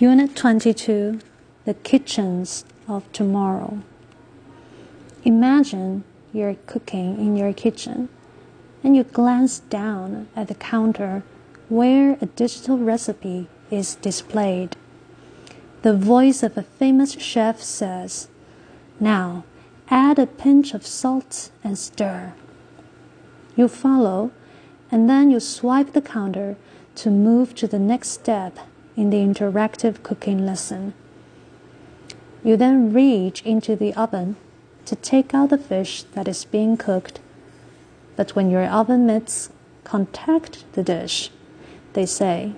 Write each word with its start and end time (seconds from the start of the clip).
Unit 0.00 0.34
22 0.34 1.20
The 1.66 1.74
Kitchens 1.74 2.64
of 2.88 3.12
Tomorrow. 3.12 3.82
Imagine 5.24 6.04
you're 6.32 6.54
cooking 6.64 7.18
in 7.18 7.36
your 7.36 7.52
kitchen 7.52 8.08
and 8.82 8.96
you 8.96 9.04
glance 9.04 9.58
down 9.58 10.26
at 10.34 10.48
the 10.48 10.54
counter 10.54 11.22
where 11.68 12.16
a 12.22 12.24
digital 12.24 12.78
recipe 12.78 13.46
is 13.70 13.96
displayed. 13.96 14.74
The 15.82 15.92
voice 15.92 16.42
of 16.42 16.56
a 16.56 16.62
famous 16.62 17.12
chef 17.20 17.60
says, 17.60 18.28
Now 18.98 19.44
add 19.90 20.18
a 20.18 20.26
pinch 20.26 20.72
of 20.72 20.86
salt 20.86 21.50
and 21.62 21.76
stir. 21.76 22.32
You 23.54 23.68
follow, 23.68 24.30
and 24.90 25.10
then 25.10 25.30
you 25.30 25.40
swipe 25.40 25.92
the 25.92 26.00
counter 26.00 26.56
to 26.94 27.10
move 27.10 27.54
to 27.56 27.66
the 27.66 27.78
next 27.78 28.08
step 28.08 28.58
in 28.96 29.10
the 29.10 29.18
interactive 29.18 30.02
cooking 30.02 30.44
lesson. 30.44 30.94
You 32.42 32.56
then 32.56 32.92
reach 32.92 33.42
into 33.42 33.76
the 33.76 33.94
oven 33.94 34.36
to 34.86 34.96
take 34.96 35.34
out 35.34 35.50
the 35.50 35.58
fish 35.58 36.02
that 36.14 36.26
is 36.26 36.44
being 36.44 36.76
cooked. 36.76 37.20
But 38.16 38.34
when 38.34 38.50
your 38.50 38.64
oven 38.66 39.06
mitts 39.06 39.50
contact 39.84 40.64
the 40.72 40.82
dish, 40.82 41.30
they 41.92 42.06
say, 42.06 42.52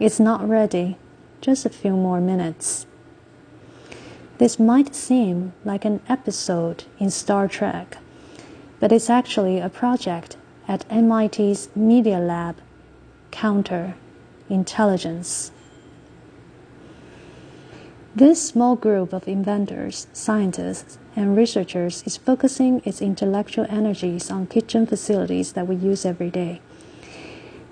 It's 0.00 0.20
not 0.20 0.48
ready, 0.48 0.96
just 1.40 1.64
a 1.64 1.70
few 1.70 1.92
more 1.92 2.20
minutes. 2.20 2.86
This 4.38 4.58
might 4.58 4.94
seem 4.94 5.52
like 5.64 5.84
an 5.84 6.00
episode 6.08 6.84
in 6.98 7.10
Star 7.10 7.48
Trek, 7.48 7.98
but 8.78 8.92
it's 8.92 9.10
actually 9.10 9.58
a 9.58 9.68
project 9.68 10.36
at 10.68 10.84
MIT's 10.90 11.68
Media 11.74 12.18
Lab, 12.18 12.56
Counter 13.30 13.94
Intelligence. 14.48 15.50
This 18.18 18.42
small 18.42 18.74
group 18.74 19.12
of 19.12 19.28
inventors, 19.28 20.08
scientists, 20.12 20.98
and 21.14 21.36
researchers 21.36 22.02
is 22.04 22.16
focusing 22.16 22.82
its 22.84 23.00
intellectual 23.00 23.64
energies 23.68 24.28
on 24.28 24.48
kitchen 24.48 24.86
facilities 24.86 25.52
that 25.52 25.68
we 25.68 25.76
use 25.76 26.04
every 26.04 26.28
day. 26.28 26.60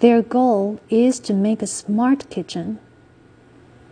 Their 0.00 0.20
goal 0.20 0.80
is 0.90 1.20
to 1.20 1.32
make 1.32 1.62
a 1.62 1.68
smart 1.68 2.28
kitchen 2.28 2.80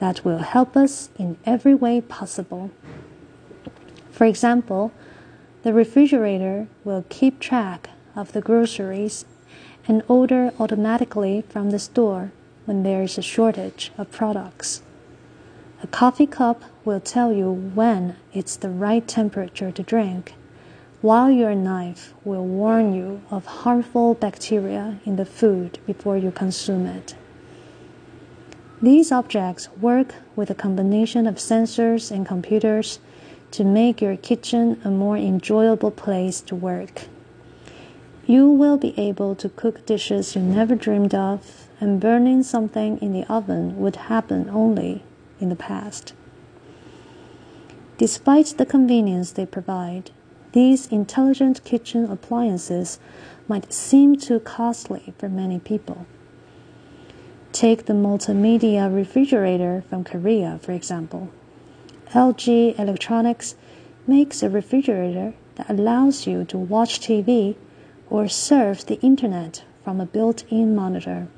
that 0.00 0.22
will 0.22 0.40
help 0.40 0.76
us 0.76 1.08
in 1.18 1.38
every 1.46 1.74
way 1.74 2.02
possible. 2.02 2.70
For 4.10 4.26
example, 4.26 4.92
the 5.62 5.72
refrigerator 5.72 6.68
will 6.84 7.06
keep 7.08 7.40
track 7.40 7.88
of 8.14 8.32
the 8.32 8.42
groceries 8.42 9.24
and 9.88 10.02
order 10.08 10.52
automatically 10.60 11.42
from 11.48 11.70
the 11.70 11.78
store 11.78 12.32
when 12.66 12.82
there 12.82 13.02
is 13.02 13.16
a 13.16 13.22
shortage 13.22 13.92
of 13.96 14.10
products. 14.10 14.82
A 15.84 15.86
coffee 15.86 16.26
cup 16.26 16.62
will 16.86 16.98
tell 16.98 17.30
you 17.30 17.52
when 17.52 18.16
it's 18.32 18.56
the 18.56 18.70
right 18.70 19.06
temperature 19.06 19.70
to 19.70 19.82
drink, 19.82 20.32
while 21.02 21.30
your 21.30 21.54
knife 21.54 22.14
will 22.24 22.46
warn 22.46 22.94
you 22.94 23.20
of 23.30 23.44
harmful 23.44 24.14
bacteria 24.14 24.98
in 25.04 25.16
the 25.16 25.26
food 25.26 25.78
before 25.84 26.16
you 26.16 26.30
consume 26.30 26.86
it. 26.86 27.14
These 28.80 29.12
objects 29.12 29.68
work 29.78 30.14
with 30.34 30.48
a 30.48 30.54
combination 30.54 31.26
of 31.26 31.34
sensors 31.34 32.10
and 32.10 32.26
computers 32.26 32.98
to 33.50 33.62
make 33.62 34.00
your 34.00 34.16
kitchen 34.16 34.80
a 34.84 34.90
more 34.90 35.18
enjoyable 35.18 35.90
place 35.90 36.40
to 36.48 36.56
work. 36.56 37.08
You 38.24 38.48
will 38.48 38.78
be 38.78 38.98
able 38.98 39.34
to 39.34 39.50
cook 39.50 39.84
dishes 39.84 40.34
you 40.34 40.40
never 40.40 40.76
dreamed 40.76 41.14
of, 41.14 41.68
and 41.78 42.00
burning 42.00 42.42
something 42.42 42.96
in 43.02 43.12
the 43.12 43.30
oven 43.30 43.76
would 43.76 43.96
happen 43.96 44.48
only 44.48 45.02
in 45.40 45.48
the 45.48 45.56
past. 45.56 46.14
Despite 47.98 48.54
the 48.58 48.66
convenience 48.66 49.30
they 49.30 49.46
provide, 49.46 50.10
these 50.52 50.86
intelligent 50.88 51.64
kitchen 51.64 52.10
appliances 52.10 52.98
might 53.48 53.72
seem 53.72 54.16
too 54.16 54.40
costly 54.40 55.12
for 55.18 55.28
many 55.28 55.58
people. 55.58 56.06
Take 57.52 57.86
the 57.86 57.92
multimedia 57.92 58.92
refrigerator 58.92 59.84
from 59.88 60.04
Korea, 60.04 60.58
for 60.62 60.72
example. 60.72 61.30
LG 62.10 62.78
Electronics 62.78 63.54
makes 64.06 64.42
a 64.42 64.50
refrigerator 64.50 65.34
that 65.54 65.70
allows 65.70 66.26
you 66.26 66.44
to 66.44 66.58
watch 66.58 67.00
TV 67.00 67.56
or 68.10 68.28
surf 68.28 68.84
the 68.84 69.00
internet 69.00 69.64
from 69.82 70.00
a 70.00 70.06
built 70.06 70.44
in 70.50 70.74
monitor. 70.74 71.28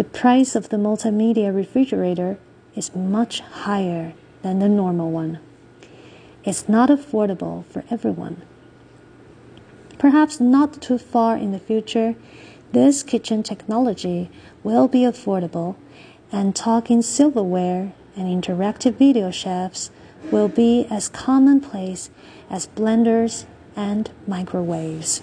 The 0.00 0.04
price 0.04 0.56
of 0.56 0.70
the 0.70 0.78
multimedia 0.78 1.54
refrigerator 1.54 2.38
is 2.74 2.96
much 2.96 3.40
higher 3.40 4.14
than 4.40 4.58
the 4.58 4.66
normal 4.66 5.10
one. 5.10 5.40
It's 6.42 6.70
not 6.70 6.88
affordable 6.88 7.66
for 7.66 7.84
everyone. 7.90 8.40
Perhaps 9.98 10.40
not 10.40 10.80
too 10.80 10.96
far 10.96 11.36
in 11.36 11.52
the 11.52 11.58
future, 11.58 12.14
this 12.72 13.02
kitchen 13.02 13.42
technology 13.42 14.30
will 14.62 14.88
be 14.88 15.00
affordable, 15.00 15.76
and 16.32 16.56
talking 16.56 17.02
silverware 17.02 17.92
and 18.16 18.26
interactive 18.26 18.94
video 18.94 19.30
chefs 19.30 19.90
will 20.32 20.48
be 20.48 20.86
as 20.88 21.10
commonplace 21.10 22.08
as 22.48 22.68
blenders 22.68 23.44
and 23.76 24.10
microwaves. 24.26 25.20